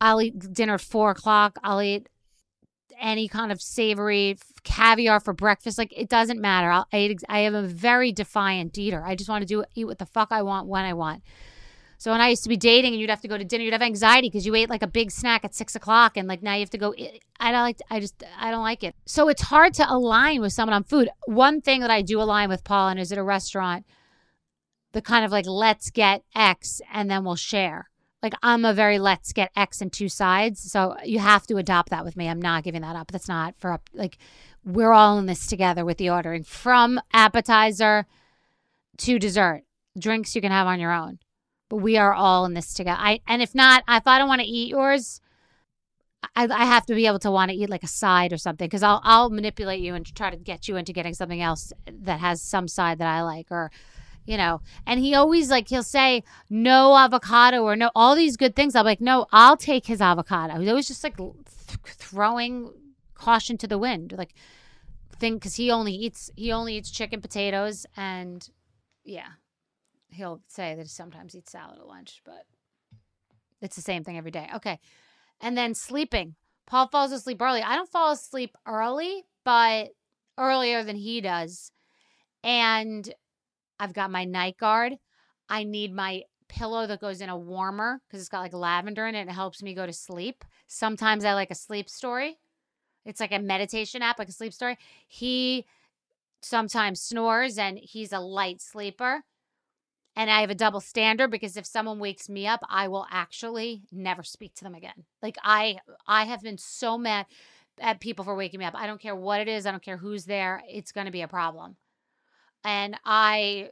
I'll 0.00 0.22
eat 0.22 0.52
dinner 0.52 0.74
at 0.74 0.80
four 0.80 1.10
o'clock. 1.10 1.58
I'll 1.62 1.82
eat 1.82 2.08
any 3.00 3.28
kind 3.28 3.50
of 3.52 3.60
savory 3.60 4.38
caviar 4.62 5.20
for 5.20 5.32
breakfast. 5.32 5.78
Like 5.78 5.92
it 5.96 6.08
doesn't 6.08 6.40
matter. 6.40 6.70
I'll, 6.70 6.86
I 6.92 7.16
I 7.28 7.40
am 7.40 7.54
a 7.54 7.62
very 7.62 8.12
defiant 8.12 8.76
eater. 8.78 9.02
I 9.04 9.14
just 9.14 9.28
want 9.28 9.42
to 9.42 9.46
do 9.46 9.64
eat 9.74 9.86
what 9.86 9.98
the 9.98 10.06
fuck 10.06 10.28
I 10.30 10.42
want 10.42 10.68
when 10.68 10.84
I 10.84 10.94
want. 10.94 11.22
So 11.98 12.10
when 12.12 12.22
I 12.22 12.28
used 12.28 12.44
to 12.44 12.48
be 12.48 12.56
dating 12.56 12.94
and 12.94 13.00
you'd 13.00 13.10
have 13.10 13.20
to 13.20 13.28
go 13.28 13.36
to 13.36 13.44
dinner, 13.44 13.62
you'd 13.62 13.74
have 13.74 13.82
anxiety 13.82 14.28
because 14.28 14.46
you 14.46 14.54
ate 14.54 14.70
like 14.70 14.82
a 14.82 14.86
big 14.86 15.10
snack 15.10 15.44
at 15.44 15.54
six 15.54 15.76
o'clock, 15.76 16.16
and 16.16 16.26
like 16.26 16.42
now 16.42 16.54
you 16.54 16.60
have 16.60 16.70
to 16.70 16.78
go. 16.78 16.94
I 17.38 17.52
don't 17.52 17.60
like. 17.60 17.78
I 17.90 18.00
just 18.00 18.24
I 18.38 18.50
don't 18.50 18.62
like 18.62 18.82
it. 18.82 18.94
So 19.04 19.28
it's 19.28 19.42
hard 19.42 19.74
to 19.74 19.92
align 19.92 20.40
with 20.40 20.54
someone 20.54 20.74
on 20.74 20.84
food. 20.84 21.10
One 21.26 21.60
thing 21.60 21.82
that 21.82 21.90
I 21.90 22.00
do 22.00 22.20
align 22.22 22.48
with 22.48 22.64
Paul 22.64 22.88
and 22.88 22.98
is 22.98 23.12
at 23.12 23.18
a 23.18 23.22
restaurant, 23.22 23.84
the 24.92 25.02
kind 25.02 25.26
of 25.26 25.30
like 25.30 25.46
let's 25.46 25.90
get 25.90 26.22
X 26.34 26.80
and 26.90 27.10
then 27.10 27.22
we'll 27.22 27.36
share. 27.36 27.90
Like 28.22 28.34
I'm 28.42 28.64
a 28.64 28.74
very 28.74 28.98
let's 28.98 29.32
get 29.32 29.50
X 29.56 29.80
and 29.80 29.92
two 29.92 30.08
sides. 30.08 30.60
So 30.60 30.96
you 31.04 31.18
have 31.18 31.46
to 31.46 31.56
adopt 31.56 31.90
that 31.90 32.04
with 32.04 32.16
me. 32.16 32.28
I'm 32.28 32.42
not 32.42 32.64
giving 32.64 32.82
that 32.82 32.96
up. 32.96 33.10
That's 33.10 33.28
not 33.28 33.54
for 33.58 33.72
up. 33.72 33.88
Like 33.94 34.18
we're 34.64 34.92
all 34.92 35.18
in 35.18 35.26
this 35.26 35.46
together 35.46 35.84
with 35.84 35.98
the 35.98 36.10
ordering 36.10 36.44
from 36.44 37.00
appetizer 37.12 38.06
to 38.98 39.18
dessert. 39.18 39.62
Drinks 39.98 40.34
you 40.36 40.42
can 40.42 40.52
have 40.52 40.66
on 40.66 40.80
your 40.80 40.92
own 40.92 41.18
but 41.70 41.76
we 41.76 41.96
are 41.96 42.12
all 42.12 42.44
in 42.44 42.52
this 42.52 42.74
together. 42.74 42.98
I 43.00 43.20
and 43.26 43.40
if 43.40 43.54
not, 43.54 43.82
if 43.88 44.06
I 44.06 44.18
don't 44.18 44.28
want 44.28 44.42
to 44.42 44.46
eat 44.46 44.68
yours, 44.68 45.22
I, 46.36 46.44
I 46.44 46.66
have 46.66 46.84
to 46.86 46.94
be 46.94 47.06
able 47.06 47.20
to 47.20 47.30
want 47.30 47.50
to 47.50 47.56
eat 47.56 47.70
like 47.70 47.84
a 47.84 47.88
side 47.88 48.34
or 48.34 48.36
something 48.36 48.66
because 48.66 48.82
I'll 48.82 49.00
I'll 49.04 49.30
manipulate 49.30 49.80
you 49.80 49.94
and 49.94 50.04
try 50.14 50.30
to 50.30 50.36
get 50.36 50.68
you 50.68 50.76
into 50.76 50.92
getting 50.92 51.14
something 51.14 51.40
else 51.40 51.72
that 51.86 52.20
has 52.20 52.42
some 52.42 52.68
side 52.68 52.98
that 52.98 53.08
I 53.08 53.22
like 53.22 53.46
or 53.50 53.70
you 54.30 54.36
know 54.36 54.60
and 54.86 55.00
he 55.00 55.14
always 55.14 55.50
like 55.50 55.68
he'll 55.68 55.82
say 55.82 56.22
no 56.48 56.96
avocado 56.96 57.62
or 57.62 57.76
no 57.76 57.90
all 57.94 58.14
these 58.14 58.36
good 58.36 58.54
things 58.54 58.74
i'm 58.74 58.84
like 58.84 59.00
no 59.00 59.26
i'll 59.32 59.56
take 59.56 59.86
his 59.86 60.00
avocado 60.00 60.58
he's 60.58 60.68
always 60.68 60.88
just 60.88 61.02
like 61.04 61.16
th- 61.16 61.36
throwing 61.84 62.72
caution 63.14 63.58
to 63.58 63.66
the 63.66 63.78
wind 63.78 64.14
like 64.16 64.34
thing 65.18 65.34
because 65.34 65.56
he 65.56 65.70
only 65.70 65.92
eats 65.92 66.30
he 66.36 66.50
only 66.52 66.76
eats 66.76 66.90
chicken 66.90 67.20
potatoes 67.20 67.84
and 67.96 68.50
yeah 69.04 69.32
he'll 70.12 70.40
say 70.48 70.74
that 70.74 70.82
he 70.82 70.88
sometimes 70.88 71.34
eats 71.34 71.52
salad 71.52 71.78
at 71.78 71.86
lunch, 71.86 72.22
but 72.24 72.44
it's 73.60 73.76
the 73.76 73.82
same 73.82 74.04
thing 74.04 74.18
every 74.18 74.30
day. 74.30 74.48
Okay. 74.56 74.78
And 75.40 75.56
then 75.56 75.74
sleeping. 75.74 76.34
Paul 76.66 76.88
falls 76.88 77.12
asleep 77.12 77.40
early. 77.40 77.62
I 77.62 77.74
don't 77.76 77.90
fall 77.90 78.12
asleep 78.12 78.56
early, 78.66 79.24
but 79.44 79.90
earlier 80.38 80.84
than 80.84 80.96
he 80.96 81.20
does. 81.20 81.72
And 82.44 83.12
I've 83.80 83.94
got 83.94 84.10
my 84.10 84.24
night 84.24 84.58
guard. 84.58 84.94
I 85.48 85.64
need 85.64 85.92
my 85.92 86.22
pillow 86.48 86.86
that 86.86 87.00
goes 87.00 87.20
in 87.20 87.28
a 87.28 87.38
warmer 87.38 88.00
because 88.06 88.20
it's 88.20 88.28
got 88.28 88.40
like 88.40 88.52
lavender 88.52 89.06
in 89.06 89.14
it. 89.14 89.26
It 89.28 89.32
helps 89.32 89.62
me 89.62 89.74
go 89.74 89.86
to 89.86 89.92
sleep. 89.92 90.44
Sometimes 90.68 91.24
I 91.24 91.32
like 91.32 91.50
a 91.50 91.56
sleep 91.56 91.88
story. 91.88 92.38
It's 93.06 93.20
like 93.20 93.32
a 93.32 93.38
meditation 93.38 94.02
app, 94.02 94.18
like 94.18 94.28
a 94.28 94.32
sleep 94.32 94.52
story. 94.52 94.76
He 95.08 95.66
sometimes 96.42 97.00
snores 97.00 97.58
and 97.58 97.78
he's 97.78 98.12
a 98.12 98.20
light 98.20 98.60
sleeper 98.60 99.24
and 100.16 100.30
I 100.30 100.40
have 100.40 100.50
a 100.50 100.54
double 100.54 100.80
standard 100.80 101.30
because 101.30 101.56
if 101.56 101.66
someone 101.66 101.98
wakes 101.98 102.28
me 102.28 102.46
up, 102.46 102.60
I 102.68 102.88
will 102.88 103.06
actually 103.10 103.82
never 103.92 104.22
speak 104.22 104.54
to 104.56 104.64
them 104.64 104.74
again. 104.74 105.04
Like 105.22 105.36
I 105.42 105.78
I 106.06 106.24
have 106.24 106.42
been 106.42 106.58
so 106.58 106.98
mad 106.98 107.26
at 107.80 108.00
people 108.00 108.24
for 108.24 108.34
waking 108.34 108.58
me 108.58 108.66
up. 108.66 108.74
I 108.76 108.86
don't 108.86 109.00
care 109.00 109.16
what 109.16 109.40
it 109.40 109.48
is, 109.48 109.66
I 109.66 109.70
don't 109.70 109.82
care 109.82 109.96
who's 109.96 110.24
there, 110.26 110.62
it's 110.68 110.92
going 110.92 111.06
to 111.06 111.12
be 111.12 111.22
a 111.22 111.28
problem. 111.28 111.76
And 112.64 112.96
I 113.04 113.70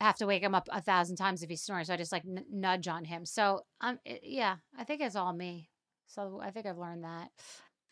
have 0.00 0.16
to 0.16 0.26
wake 0.26 0.42
him 0.42 0.54
up 0.54 0.68
a 0.70 0.80
thousand 0.80 1.16
times 1.16 1.42
if 1.42 1.50
he 1.50 1.56
snores. 1.56 1.86
so 1.86 1.94
I 1.94 1.96
just 1.96 2.12
like 2.12 2.24
n- 2.26 2.44
nudge 2.50 2.88
on 2.88 3.04
him. 3.04 3.24
So 3.24 3.62
um 3.80 3.98
it, 4.04 4.20
yeah, 4.24 4.56
I 4.78 4.84
think 4.84 5.00
it's 5.00 5.16
all 5.16 5.32
me. 5.32 5.70
So 6.06 6.40
I 6.42 6.50
think 6.50 6.66
I've 6.66 6.78
learned 6.78 7.04
that. 7.04 7.30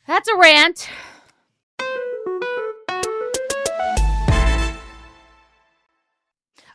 That's 0.07 0.29
a 0.29 0.37
rant. 0.37 0.89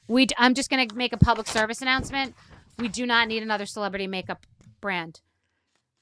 We, 0.07 0.25
I'm 0.39 0.55
just 0.55 0.71
going 0.71 0.89
to 0.89 0.95
make 0.95 1.13
a 1.13 1.17
public 1.17 1.47
service 1.47 1.83
announcement. 1.83 2.33
We 2.79 2.87
do 2.87 3.05
not 3.05 3.27
need 3.27 3.43
another 3.43 3.67
celebrity 3.67 4.07
makeup 4.07 4.45
brand. 4.81 5.21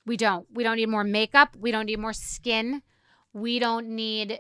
We 0.06 0.16
don't. 0.16 0.48
We 0.50 0.64
don't 0.64 0.78
need 0.78 0.88
more 0.88 1.04
makeup. 1.04 1.58
We 1.60 1.72
don't 1.72 1.88
need 1.88 2.00
more 2.00 2.14
skin. 2.14 2.82
We 3.34 3.60
don't 3.60 3.90
need 3.90 4.40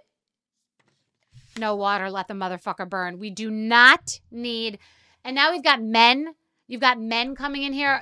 no 1.57 1.75
water. 1.75 2.09
Let 2.09 2.27
the 2.27 2.33
motherfucker 2.33 2.89
burn. 2.89 3.19
We 3.19 3.29
do 3.29 3.49
not 3.49 4.19
need. 4.31 4.79
And 5.23 5.35
now 5.35 5.51
we've 5.51 5.63
got 5.63 5.81
men. 5.81 6.35
You've 6.67 6.81
got 6.81 6.99
men 6.99 7.35
coming 7.35 7.63
in 7.63 7.73
here. 7.73 8.01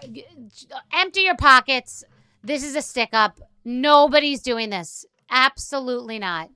Empty 0.94 1.22
your 1.22 1.36
pockets. 1.36 2.04
This 2.44 2.64
is 2.64 2.76
a 2.76 2.82
stick 2.82 3.10
up. 3.14 3.40
Nobody's 3.64 4.42
doing 4.42 4.70
this. 4.70 5.06
Absolutely 5.30 6.20
not. 6.20 6.50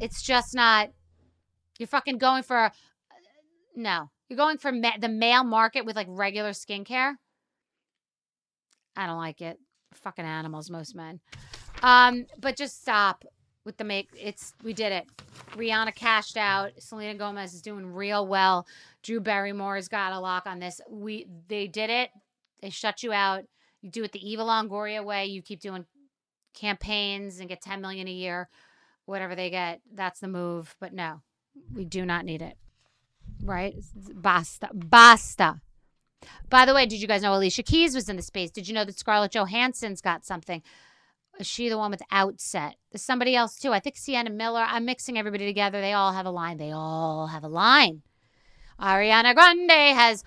It's 0.00 0.22
just 0.22 0.54
not. 0.54 0.90
You're 1.78 1.86
fucking 1.86 2.18
going 2.18 2.42
for 2.42 2.70
no. 3.74 4.10
You're 4.28 4.36
going 4.36 4.58
for 4.58 4.72
ma- 4.72 4.98
the 5.00 5.08
male 5.08 5.44
market 5.44 5.84
with 5.84 5.96
like 5.96 6.06
regular 6.08 6.50
skincare. 6.50 7.14
I 8.96 9.06
don't 9.06 9.18
like 9.18 9.40
it. 9.40 9.58
Fucking 9.94 10.24
animals, 10.24 10.70
most 10.70 10.94
men. 10.94 11.20
Um, 11.82 12.26
but 12.38 12.56
just 12.56 12.80
stop 12.80 13.24
with 13.64 13.76
the 13.76 13.84
make. 13.84 14.08
It's 14.18 14.54
we 14.62 14.72
did 14.72 14.92
it. 14.92 15.06
Rihanna 15.52 15.94
cashed 15.94 16.36
out. 16.36 16.72
Selena 16.78 17.14
Gomez 17.14 17.54
is 17.54 17.62
doing 17.62 17.86
real 17.86 18.26
well. 18.26 18.66
Drew 19.02 19.20
Barrymore's 19.20 19.88
got 19.88 20.12
a 20.12 20.20
lock 20.20 20.46
on 20.46 20.58
this. 20.58 20.80
We 20.88 21.26
they 21.48 21.66
did 21.66 21.90
it. 21.90 22.10
They 22.60 22.70
shut 22.70 23.02
you 23.02 23.12
out. 23.12 23.44
You 23.82 23.90
do 23.90 24.04
it 24.04 24.12
the 24.12 24.30
Eva 24.30 24.42
Longoria 24.42 25.04
way. 25.04 25.26
You 25.26 25.42
keep 25.42 25.60
doing 25.60 25.84
campaigns 26.54 27.40
and 27.40 27.48
get 27.48 27.60
10 27.60 27.80
million 27.80 28.08
a 28.08 28.12
year, 28.12 28.48
whatever 29.04 29.34
they 29.34 29.50
get. 29.50 29.80
That's 29.92 30.20
the 30.20 30.28
move. 30.28 30.74
But 30.80 30.94
no, 30.94 31.20
we 31.74 31.84
do 31.84 32.06
not 32.06 32.24
need 32.24 32.40
it 32.40 32.56
right? 33.44 33.74
Basta. 34.14 34.68
Basta. 34.72 35.60
By 36.48 36.64
the 36.64 36.74
way, 36.74 36.86
did 36.86 37.00
you 37.00 37.06
guys 37.06 37.22
know 37.22 37.34
Alicia 37.34 37.62
Keys 37.62 37.94
was 37.94 38.08
in 38.08 38.16
the 38.16 38.22
space? 38.22 38.50
Did 38.50 38.66
you 38.66 38.74
know 38.74 38.84
that 38.84 38.98
Scarlett 38.98 39.32
Johansson's 39.32 40.00
got 40.00 40.24
something? 40.24 40.62
Is 41.38 41.46
she 41.46 41.68
the 41.68 41.78
one 41.78 41.90
with 41.90 42.02
Outset? 42.10 42.76
There's 42.90 43.02
somebody 43.02 43.34
else 43.34 43.58
too. 43.58 43.72
I 43.72 43.80
think 43.80 43.96
Sienna 43.96 44.30
Miller. 44.30 44.64
I'm 44.66 44.84
mixing 44.84 45.18
everybody 45.18 45.46
together. 45.46 45.80
They 45.80 45.92
all 45.92 46.12
have 46.12 46.26
a 46.26 46.30
line. 46.30 46.58
They 46.58 46.70
all 46.70 47.26
have 47.26 47.44
a 47.44 47.48
line. 47.48 48.02
Ariana 48.80 49.34
Grande 49.34 49.96
has 49.96 50.24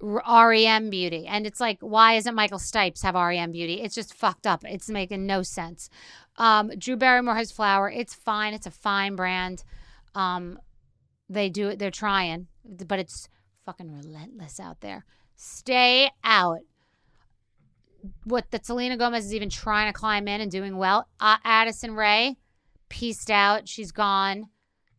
REM 0.00 0.90
beauty. 0.90 1.26
And 1.26 1.46
it's 1.46 1.60
like, 1.60 1.78
why 1.80 2.14
isn't 2.14 2.34
Michael 2.34 2.58
Stipes 2.58 3.02
have 3.02 3.14
REM 3.14 3.52
beauty? 3.52 3.80
It's 3.82 3.94
just 3.94 4.14
fucked 4.14 4.46
up. 4.46 4.64
It's 4.64 4.88
making 4.88 5.26
no 5.26 5.42
sense. 5.42 5.88
Um, 6.36 6.70
Drew 6.78 6.96
Barrymore 6.96 7.36
has 7.36 7.52
flower. 7.52 7.90
It's 7.90 8.14
fine. 8.14 8.54
It's 8.54 8.66
a 8.66 8.70
fine 8.70 9.16
brand. 9.16 9.64
Um, 10.14 10.58
they 11.28 11.48
do 11.48 11.68
it. 11.68 11.78
They're 11.78 11.90
trying, 11.90 12.48
but 12.64 12.98
it's 12.98 13.28
fucking 13.64 13.90
relentless 13.90 14.60
out 14.60 14.80
there. 14.80 15.04
Stay 15.36 16.10
out. 16.24 16.60
What 18.24 18.50
that 18.50 18.66
Selena 18.66 18.96
Gomez 18.96 19.26
is 19.26 19.34
even 19.34 19.50
trying 19.50 19.92
to 19.92 19.98
climb 19.98 20.28
in 20.28 20.40
and 20.40 20.50
doing 20.50 20.76
well. 20.76 21.08
Uh, 21.20 21.36
Addison 21.44 21.94
Rae 21.94 22.36
pieced 22.88 23.30
out. 23.30 23.68
She's 23.68 23.92
gone. 23.92 24.48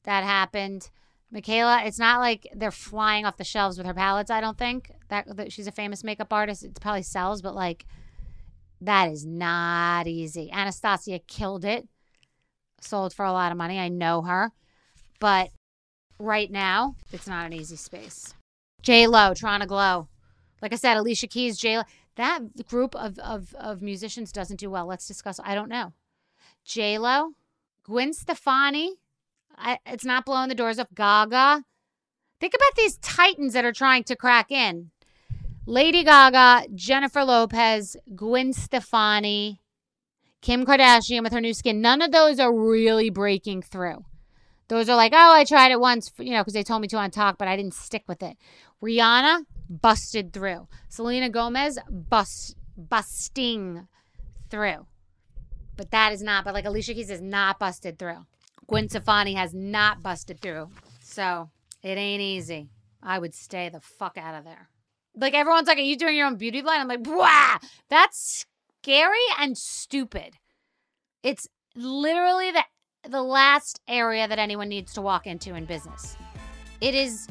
That 0.03 0.23
happened. 0.23 0.89
Michaela, 1.29 1.83
it's 1.83 1.99
not 1.99 2.19
like 2.19 2.47
they're 2.55 2.71
flying 2.71 3.25
off 3.25 3.37
the 3.37 3.43
shelves 3.43 3.77
with 3.77 3.85
her 3.85 3.93
palettes. 3.93 4.31
I 4.31 4.39
don't 4.39 4.57
think 4.57 4.91
that, 5.09 5.35
that 5.35 5.51
she's 5.51 5.67
a 5.67 5.71
famous 5.71 6.03
makeup 6.03 6.31
artist. 6.31 6.63
It 6.63 6.79
probably 6.79 7.03
sells, 7.03 7.41
but 7.41 7.53
like 7.53 7.85
that 8.81 9.11
is 9.11 9.25
not 9.25 10.07
easy. 10.07 10.49
Anastasia 10.51 11.19
killed 11.19 11.65
it. 11.65 11.87
Sold 12.79 13.13
for 13.13 13.25
a 13.25 13.31
lot 13.31 13.51
of 13.51 13.57
money. 13.57 13.79
I 13.79 13.89
know 13.89 14.21
her, 14.21 14.51
but 15.19 15.49
right 16.19 16.49
now, 16.51 16.95
it's 17.11 17.27
not 17.27 17.45
an 17.45 17.53
easy 17.53 17.75
space. 17.75 18.33
J 18.83 19.07
Lo, 19.07 19.33
trying 19.33 19.61
to 19.61 19.65
glow. 19.65 20.07
Like 20.61 20.73
I 20.73 20.75
said, 20.75 20.95
Alicia 20.95 21.27
Keys, 21.27 21.57
J 21.57 21.79
Lo. 21.79 21.83
That 22.17 22.67
group 22.67 22.95
of, 22.95 23.17
of, 23.19 23.53
of 23.55 23.81
musicians 23.81 24.31
doesn't 24.31 24.59
do 24.59 24.69
well. 24.69 24.87
Let's 24.87 25.07
discuss. 25.07 25.39
I 25.43 25.55
don't 25.55 25.69
know. 25.69 25.93
J 26.65 26.97
Lo, 26.97 27.33
Gwen 27.83 28.13
Stefani. 28.13 28.95
I, 29.55 29.79
it's 29.85 30.05
not 30.05 30.25
blowing 30.25 30.49
the 30.49 30.55
doors 30.55 30.79
off. 30.79 30.87
Gaga. 30.93 31.63
Think 32.39 32.53
about 32.53 32.75
these 32.75 32.97
titans 32.97 33.53
that 33.53 33.65
are 33.65 33.71
trying 33.71 34.03
to 34.05 34.15
crack 34.15 34.51
in. 34.51 34.91
Lady 35.65 36.03
Gaga, 36.03 36.67
Jennifer 36.73 37.23
Lopez, 37.23 37.97
Gwen 38.15 38.53
Stefani, 38.53 39.61
Kim 40.41 40.65
Kardashian 40.65 41.23
with 41.23 41.33
her 41.33 41.41
new 41.41 41.53
skin. 41.53 41.81
None 41.81 42.01
of 42.01 42.11
those 42.11 42.39
are 42.39 42.53
really 42.53 43.09
breaking 43.09 43.63
through. 43.63 44.05
Those 44.69 44.89
are 44.89 44.95
like, 44.95 45.13
oh, 45.13 45.33
I 45.33 45.43
tried 45.45 45.71
it 45.71 45.79
once, 45.79 46.11
you 46.17 46.31
know, 46.31 46.41
because 46.41 46.53
they 46.53 46.63
told 46.63 46.81
me 46.81 46.87
to 46.89 46.97
on 46.97 47.11
talk, 47.11 47.37
but 47.37 47.47
I 47.47 47.55
didn't 47.55 47.73
stick 47.73 48.03
with 48.07 48.21
it. 48.21 48.37
Rihanna 48.83 49.45
busted 49.69 50.33
through. 50.33 50.67
Selena 50.89 51.29
Gomez 51.29 51.79
bust 51.89 52.55
busting 52.77 53.87
through. 54.49 54.85
But 55.75 55.91
that 55.91 56.11
is 56.11 56.21
not, 56.21 56.43
but 56.43 56.53
like 56.53 56.65
Alicia 56.65 56.93
Keys 56.93 57.09
is 57.09 57.21
not 57.21 57.59
busted 57.59 57.99
through. 57.99 58.25
Gwen 58.67 58.89
Stefani 58.89 59.33
has 59.35 59.53
not 59.53 60.01
busted 60.01 60.39
through. 60.41 60.69
So 61.01 61.49
it 61.83 61.97
ain't 61.97 62.21
easy. 62.21 62.69
I 63.01 63.19
would 63.19 63.33
stay 63.33 63.69
the 63.69 63.79
fuck 63.79 64.17
out 64.17 64.35
of 64.35 64.43
there. 64.43 64.69
Like 65.15 65.33
everyone's 65.33 65.67
like, 65.67 65.77
Are 65.77 65.81
you 65.81 65.97
doing 65.97 66.15
your 66.15 66.27
own 66.27 66.35
beauty 66.35 66.61
line? 66.61 66.81
I'm 66.81 66.87
like, 66.87 67.05
wow, 67.05 67.57
that's 67.89 68.45
scary 68.81 69.17
and 69.39 69.57
stupid. 69.57 70.35
It's 71.23 71.47
literally 71.75 72.51
the 72.51 72.63
the 73.09 73.23
last 73.23 73.79
area 73.87 74.27
that 74.27 74.39
anyone 74.39 74.67
needs 74.67 74.93
to 74.93 75.01
walk 75.01 75.27
into 75.27 75.55
in 75.55 75.65
business. 75.65 76.17
It 76.81 76.93
is 76.93 77.27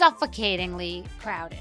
suffocatingly 0.00 1.04
crowded. 1.20 1.58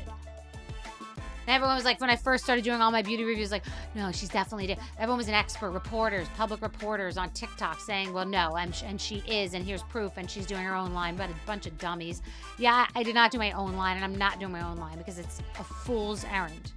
And 1.46 1.56
everyone 1.56 1.76
was 1.76 1.84
like, 1.84 2.00
when 2.00 2.10
I 2.10 2.16
first 2.16 2.46
started 2.46 2.64
doing 2.64 2.80
all 2.80 2.90
my 2.90 3.02
beauty 3.02 3.26
reviews, 3.26 3.52
like, 3.52 3.66
no, 3.96 4.14
she's 4.14 4.30
definitely. 4.30 4.68
Did. 4.68 4.78
Everyone 4.98 5.18
was 5.18 5.28
an 5.28 5.34
expert, 5.34 5.72
reporters, 5.72 6.26
public 6.38 6.62
reporters 6.62 7.18
on 7.18 7.32
TikTok 7.32 7.82
saying, 7.82 8.14
well, 8.14 8.26
no, 8.26 8.56
I'm, 8.56 8.72
and 8.86 9.02
she 9.02 9.18
is, 9.28 9.56
and 9.56 9.66
here's 9.66 9.84
proof, 9.84 10.14
and 10.16 10.32
she's 10.32 10.46
doing 10.46 10.64
her 10.64 10.74
own 10.74 10.94
line, 10.94 11.18
but 11.18 11.30
a 11.30 11.34
bunch 11.46 11.66
of 11.66 11.78
dummies. 11.80 12.22
Yeah, 12.58 12.88
I 12.96 13.04
did 13.04 13.14
not 13.14 13.32
do 13.32 13.40
my 13.40 13.52
own 13.52 13.76
line, 13.76 13.98
and 13.98 14.06
I'm 14.06 14.16
not 14.16 14.40
doing 14.40 14.54
my 14.54 14.66
own 14.66 14.78
line 14.78 14.98
because 15.00 15.20
it's 15.20 15.42
a 15.60 15.64
fool's 15.66 16.24
errand. 16.32 16.72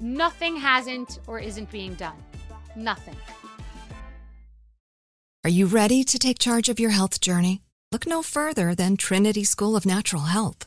Nothing 0.00 0.56
hasn't 0.56 1.18
or 1.26 1.40
isn't 1.40 1.70
being 1.70 1.92
done. 1.94 2.16
Nothing. 2.74 3.16
Are 5.44 5.50
you 5.50 5.66
ready 5.66 6.04
to 6.04 6.18
take 6.18 6.38
charge 6.38 6.70
of 6.70 6.80
your 6.80 6.90
health 6.90 7.20
journey? 7.20 7.60
Look 7.90 8.06
no 8.06 8.22
further 8.22 8.74
than 8.74 8.96
Trinity 8.96 9.44
School 9.44 9.76
of 9.76 9.84
Natural 9.84 10.22
Health. 10.22 10.66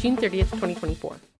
June 0.01 0.17
30th, 0.17 0.49
2024. 0.49 1.40